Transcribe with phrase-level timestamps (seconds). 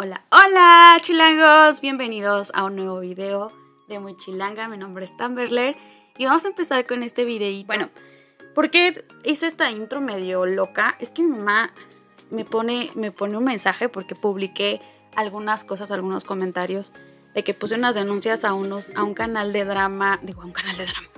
[0.00, 3.48] Hola, hola chilangos, bienvenidos a un nuevo video
[3.88, 5.76] de Muy Chilanga, mi nombre es Tamberler
[6.16, 7.66] y vamos a empezar con este videito.
[7.66, 7.88] Bueno,
[8.54, 10.94] ¿por qué hice esta intro medio loca?
[11.00, 11.72] Es que mi mamá
[12.30, 14.80] me pone, me pone un mensaje porque publiqué
[15.16, 16.92] algunas cosas, algunos comentarios
[17.34, 20.52] de que puse unas denuncias a unos, a un canal de drama, digo, a un
[20.52, 21.08] canal de drama,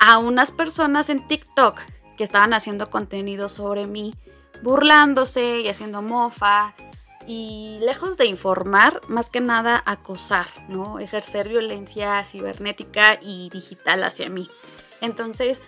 [0.00, 1.78] a unas personas en TikTok
[2.16, 4.12] que estaban haciendo contenido sobre mí,
[4.64, 6.74] burlándose y haciendo mofa
[7.28, 10.98] y lejos de informar, más que nada acosar, ¿no?
[10.98, 14.48] Ejercer violencia cibernética y digital hacia mí.
[15.02, 15.62] Entonces,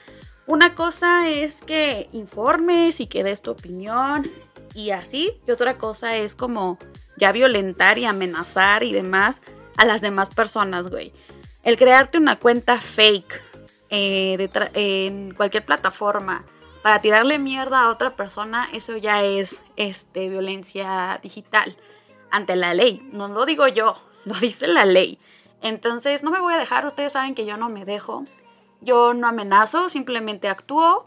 [0.47, 4.31] una cosa es que informes y que des tu opinión
[4.75, 6.79] y así, y otra cosa es como
[7.19, 9.43] ya violentar y amenazar y demás
[9.77, 11.13] a las demás personas, güey.
[11.63, 13.39] El crearte una cuenta fake
[13.91, 16.47] eh, en cualquier plataforma
[16.83, 21.77] para tirarle mierda a otra persona, eso ya es este, violencia digital
[22.31, 23.09] ante la ley.
[23.13, 25.19] No lo digo yo, lo dice la ley.
[25.63, 28.25] Entonces no me voy a dejar, ustedes saben que yo no me dejo.
[28.81, 31.05] Yo no amenazo, simplemente actúo.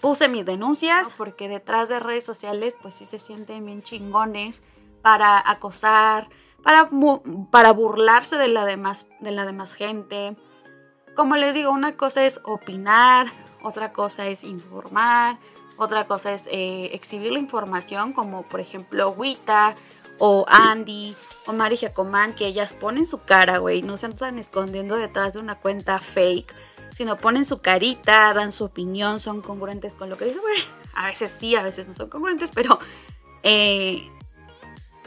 [0.00, 4.62] Puse mis denuncias porque detrás de redes sociales pues sí se sienten bien chingones
[5.02, 6.28] para acosar,
[6.62, 6.88] para,
[7.50, 10.36] para burlarse de la, demás, de la demás gente.
[11.18, 13.26] Como les digo, una cosa es opinar,
[13.64, 15.36] otra cosa es informar,
[15.76, 19.74] otra cosa es eh, exhibir la información, como por ejemplo Wita
[20.20, 21.16] o Andy
[21.48, 25.40] o Mari Jacomán, que ellas ponen su cara, güey, no se andan escondiendo detrás de
[25.40, 26.54] una cuenta fake,
[26.94, 30.62] sino ponen su carita, dan su opinión, son congruentes con lo que dicen, güey.
[30.94, 32.78] A veces sí, a veces no son congruentes, pero
[33.42, 34.08] eh,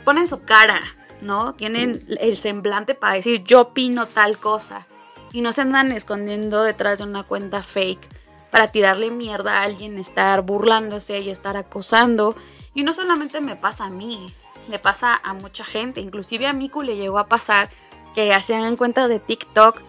[0.04, 0.82] ponen su cara,
[1.22, 1.54] ¿no?
[1.54, 4.86] Tienen el semblante para decir yo opino tal cosa.
[5.34, 8.08] Y no se andan escondiendo detrás de una cuenta fake
[8.52, 12.36] para tirarle mierda a alguien, estar burlándose y estar acosando.
[12.74, 14.34] Y no solamente me pasa a mí,
[14.70, 16.02] le pasa a mucha gente.
[16.02, 17.70] Inclusive a Miku le llegó a pasar
[18.14, 19.82] que hacían en cuentas de TikTok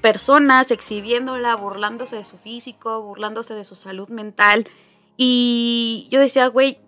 [0.00, 4.68] personas exhibiéndola, burlándose de su físico, burlándose de su salud mental.
[5.16, 6.78] Y yo decía, güey,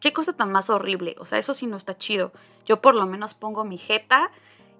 [0.00, 1.16] qué cosa tan más horrible.
[1.18, 2.32] O sea, eso sí no está chido.
[2.64, 4.30] Yo por lo menos pongo mi jeta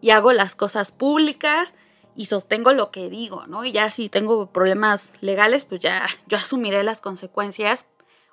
[0.00, 1.74] y hago las cosas públicas
[2.16, 3.64] y sostengo lo que digo, ¿no?
[3.64, 7.86] Y ya si tengo problemas legales, pues ya yo asumiré las consecuencias,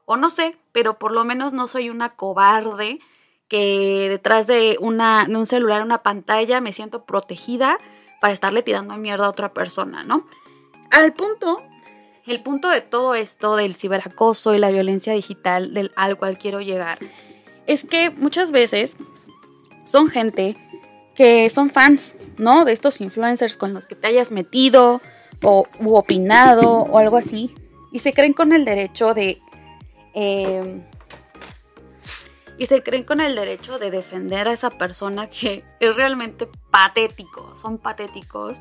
[0.06, 3.00] o no sé, pero por lo menos no soy una cobarde
[3.48, 7.78] que detrás de, una, de un celular, una pantalla, me siento protegida
[8.22, 10.28] para estarle tirando mierda a otra persona, ¿no?
[10.92, 11.58] Al punto,
[12.26, 16.62] el punto de todo esto del ciberacoso y la violencia digital del, al cual quiero
[16.62, 17.00] llegar,
[17.66, 18.98] es que muchas veces
[19.86, 20.56] son gente
[21.16, 22.66] que son fans ¿no?
[22.66, 25.02] De estos influencers con los que te hayas metido
[25.44, 27.54] o u opinado o algo así.
[27.92, 29.40] Y se creen con el derecho de...
[30.14, 30.84] Em,
[32.58, 37.56] y se creen con el derecho de defender a esa persona que es realmente patético.
[37.56, 38.58] Son patéticos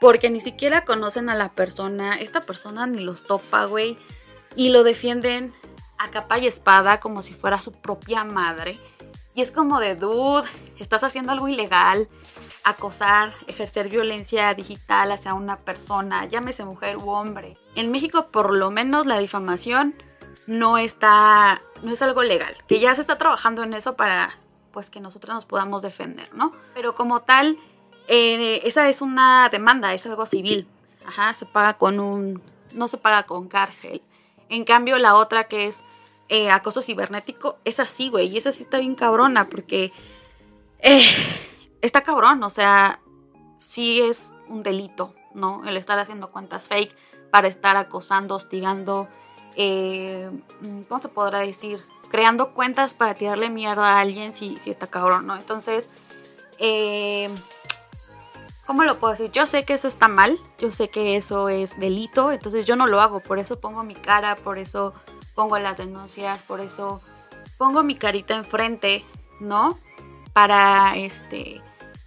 [0.00, 2.16] porque ni siquiera conocen a la persona.
[2.16, 3.98] Esta persona ni los topa, güey.
[4.54, 5.52] Y lo defienden
[5.98, 8.78] a capa y espada como si fuera su propia madre.
[9.34, 12.08] Y es como de, dude, estás haciendo algo ilegal,
[12.64, 17.56] acosar, ejercer violencia digital hacia una persona, llámese mujer u hombre.
[17.74, 19.94] En México por lo menos la difamación
[20.46, 24.36] no está, no es algo legal, que ya se está trabajando en eso para
[24.72, 26.52] pues que nosotros nos podamos defender, ¿no?
[26.74, 27.58] Pero como tal,
[28.08, 30.66] eh, esa es una demanda, es algo civil,
[31.06, 34.02] ajá, se paga con un, no se paga con cárcel.
[34.48, 35.84] En cambio la otra que es
[36.28, 39.92] eh, acoso cibernético, es así, güey, y esa sí está bien cabrona porque...
[40.78, 41.04] Eh,
[41.82, 43.00] está cabrón, o sea,
[43.58, 45.68] sí es un delito, ¿no?
[45.68, 46.96] El estar haciendo cuentas fake
[47.30, 49.08] para estar acosando, hostigando,
[49.56, 50.30] eh,
[50.88, 51.84] ¿cómo se podrá decir?
[52.10, 55.36] Creando cuentas para tirarle mierda a alguien, sí, sí está cabrón, ¿no?
[55.36, 55.88] Entonces,
[56.58, 57.30] eh,
[58.66, 59.30] ¿cómo lo puedo decir?
[59.32, 62.86] Yo sé que eso está mal, yo sé que eso es delito, entonces yo no
[62.86, 64.92] lo hago, por eso pongo mi cara, por eso
[65.34, 67.00] pongo las denuncias, por eso
[67.56, 69.04] pongo mi carita enfrente,
[69.40, 69.78] ¿no?
[70.34, 71.60] Para este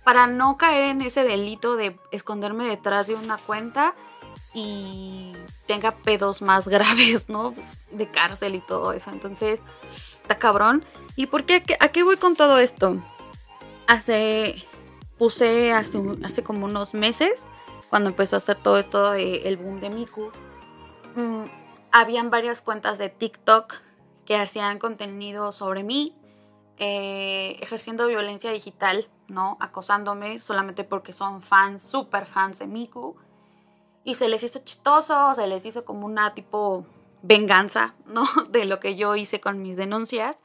[0.06, 3.96] para no caer en ese delito de esconderme detrás de una cuenta
[4.54, 5.34] y
[5.66, 7.54] tenga pedos más graves, ¿no?
[7.92, 9.10] De cárcel y todo eso.
[9.10, 9.60] Entonces,
[9.90, 10.86] está cabrón.
[11.18, 11.64] ¿Y por qué?
[11.80, 12.96] ¿A qué voy con todo esto?
[13.88, 14.64] Hace,
[15.18, 17.34] puse hace, hace como unos meses,
[17.90, 20.32] cuando empezó a hacer todo esto el boom de Miku,
[21.16, 21.44] mm,
[21.92, 23.74] habían varias cuentas de TikTok
[24.26, 26.16] que hacían contenido sobre mí,
[26.78, 29.58] eh, ejerciendo violencia digital, ¿no?
[29.60, 33.16] Acosándome solamente porque son fans, super fans de Miku.
[34.04, 36.86] Y se les hizo chistoso, se les hizo como una tipo
[37.22, 38.26] venganza, ¿no?
[38.50, 40.38] De lo que yo hice con mis denuncias.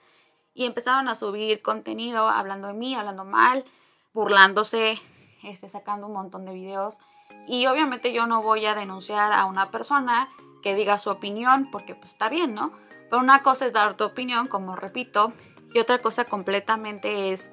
[0.53, 3.65] y empezaron a subir contenido hablando de mí, hablando mal,
[4.13, 5.01] burlándose,
[5.45, 6.99] este, sacando un montón de videos.
[7.47, 10.29] Y obviamente yo no voy a denunciar a una persona
[10.63, 12.73] que diga su opinión, porque pues está bien, ¿no?
[13.09, 15.33] Pero una cosa es dar tu opinión, como repito,
[15.73, 17.51] y otra cosa completamente es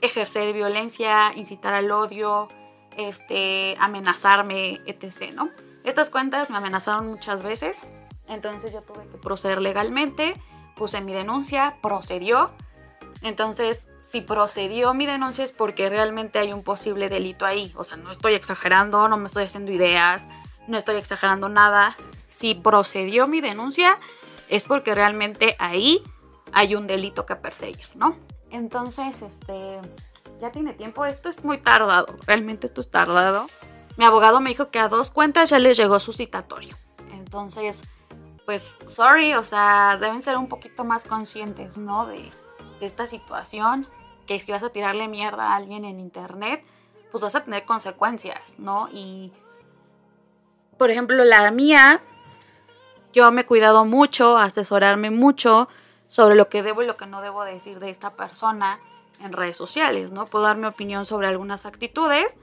[0.00, 2.48] ejercer violencia, incitar al odio,
[2.96, 5.48] este, amenazarme, etc., ¿no?
[5.84, 7.86] Estas cuentas me amenazaron muchas veces,
[8.26, 10.34] entonces yo tuve que proceder legalmente,
[10.74, 12.50] puse mi denuncia, procedió.
[13.22, 17.72] Entonces, si procedió mi denuncia es porque realmente hay un posible delito ahí.
[17.76, 20.26] O sea, no estoy exagerando, no me estoy haciendo ideas,
[20.66, 21.96] no estoy exagerando nada.
[22.28, 23.98] Si procedió mi denuncia
[24.48, 26.02] es porque realmente ahí
[26.54, 28.16] hay un delito que perseguir, ¿no?
[28.50, 29.80] Entonces, este,
[30.40, 31.04] ya tiene tiempo.
[31.04, 33.48] Esto es muy tardado, realmente esto es tardado.
[33.96, 36.76] Mi abogado me dijo que a dos cuentas ya les llegó su citatorio.
[37.12, 37.82] Entonces,
[38.46, 42.06] pues, sorry, o sea, deben ser un poquito más conscientes, ¿no?
[42.06, 42.30] De,
[42.78, 43.86] de esta situación,
[44.26, 46.64] que si vas a tirarle mierda a alguien en internet,
[47.10, 48.88] pues vas a tener consecuencias, ¿no?
[48.92, 49.32] Y,
[50.78, 52.00] por ejemplo, la mía,
[53.12, 55.68] yo me he cuidado mucho, asesorarme mucho
[56.14, 58.78] sobre lo que debo y lo que no debo decir de esta persona
[59.18, 60.26] en redes sociales, ¿no?
[60.26, 62.36] Puedo dar mi opinión sobre algunas actitudes,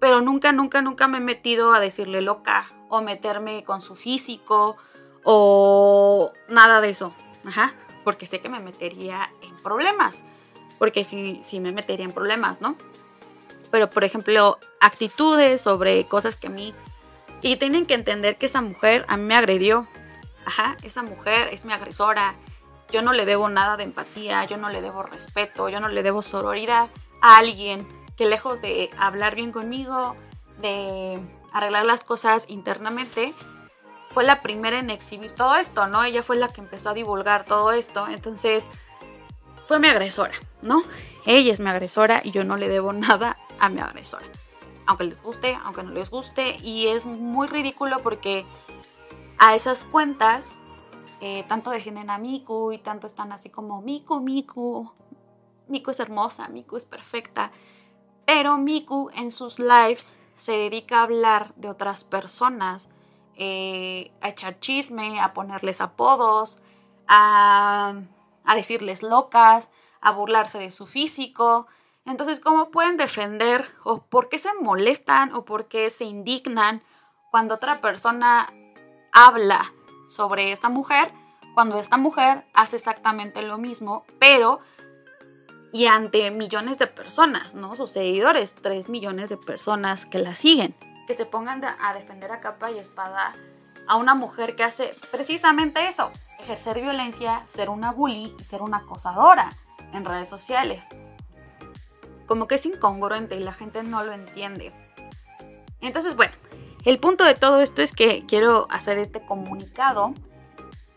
[0.00, 4.78] pero nunca, nunca, nunca me he metido a decirle loca o meterme con su físico
[5.24, 7.12] o nada de eso,
[7.44, 10.24] ajá, porque sé que me metería en problemas,
[10.78, 12.76] porque sí, sí me metería en problemas, ¿no?
[13.70, 16.72] Pero, por ejemplo, actitudes sobre cosas que a mí...
[17.42, 19.86] Y tienen que entender que esa mujer a mí me agredió,
[20.46, 22.36] ajá, esa mujer es mi agresora,
[22.92, 26.02] yo no le debo nada de empatía, yo no le debo respeto, yo no le
[26.02, 26.88] debo sororidad
[27.20, 27.86] a alguien
[28.16, 30.14] que lejos de hablar bien conmigo,
[30.58, 31.18] de
[31.52, 33.32] arreglar las cosas internamente,
[34.10, 36.04] fue la primera en exhibir todo esto, ¿no?
[36.04, 38.64] Ella fue la que empezó a divulgar todo esto, entonces
[39.66, 40.82] fue mi agresora, ¿no?
[41.24, 44.26] Ella es mi agresora y yo no le debo nada a mi agresora.
[44.86, 48.44] Aunque les guste, aunque no les guste, y es muy ridículo porque
[49.38, 50.58] a esas cuentas
[51.24, 54.90] eh, tanto defienden a Miku y tanto están así como Miku, Miku,
[55.68, 57.52] Miku es hermosa, Miku es perfecta,
[58.26, 62.88] pero Miku en sus lives se dedica a hablar de otras personas,
[63.36, 66.58] eh, a echar chisme, a ponerles apodos,
[67.06, 67.94] a,
[68.42, 69.70] a decirles locas,
[70.00, 71.68] a burlarse de su físico.
[72.04, 76.82] Entonces, ¿cómo pueden defender o por qué se molestan o por qué se indignan
[77.30, 78.52] cuando otra persona
[79.12, 79.72] habla
[80.12, 81.10] sobre esta mujer
[81.54, 84.60] cuando esta mujer hace exactamente lo mismo, pero
[85.72, 87.74] y ante millones de personas, ¿no?
[87.76, 90.74] Sus seguidores, 3 millones de personas que la siguen,
[91.06, 93.32] que se pongan a defender a capa y espada
[93.88, 99.50] a una mujer que hace precisamente eso, ejercer violencia, ser una bully ser una acosadora
[99.92, 100.86] en redes sociales.
[102.26, 104.72] Como que es incongruente y la gente no lo entiende.
[105.80, 106.34] Entonces, bueno,
[106.84, 110.14] el punto de todo esto es que quiero hacer este comunicado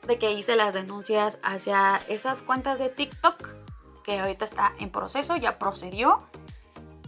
[0.07, 3.49] de que hice las denuncias hacia esas cuentas de TikTok,
[4.03, 6.19] que ahorita está en proceso, ya procedió.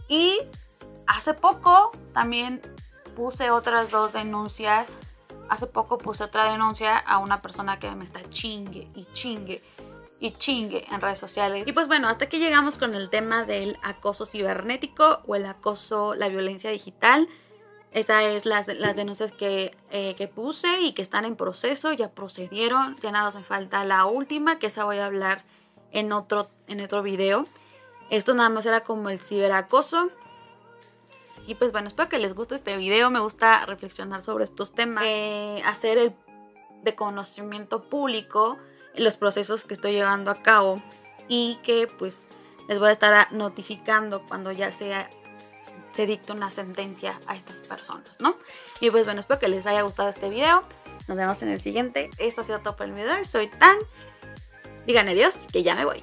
[0.08, 0.38] Y
[1.06, 2.60] hace poco también
[3.16, 4.96] puse otras dos denuncias.
[5.48, 9.62] Hace poco puse otra denuncia a una persona que me está chingue y chingue
[10.20, 11.66] y chingue en redes sociales.
[11.66, 16.14] Y pues bueno, hasta aquí llegamos con el tema del acoso cibernético o el acoso,
[16.14, 17.28] la violencia digital.
[17.92, 22.10] Estas es las, las denuncias que, eh, que, puse y que están en proceso, ya
[22.10, 25.42] procedieron, ya nada hace falta la última, que esa voy a hablar
[25.92, 27.46] en otro, en otro video.
[28.10, 30.10] Esto nada más era como el ciberacoso.
[31.46, 35.04] Y pues bueno, espero que les guste este video, me gusta reflexionar sobre estos temas,
[35.06, 36.12] eh, hacer el
[36.82, 38.58] de conocimiento público
[38.94, 40.82] los procesos que estoy llevando a cabo
[41.28, 42.26] y que pues
[42.68, 45.08] les voy a estar notificando cuando ya sea
[45.98, 48.36] se dicta una sentencia a estas personas, ¿no?
[48.80, 50.62] Y pues bueno, espero que les haya gustado este video.
[51.08, 52.08] Nos vemos en el siguiente.
[52.18, 53.24] Esto ha sido todo por el video.
[53.24, 53.78] Soy Tan.
[54.86, 56.00] Díganle Dios que ya me voy.